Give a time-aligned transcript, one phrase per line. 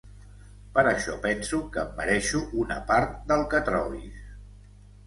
[0.77, 4.27] Per això penso que em mereixo una part del que trobis.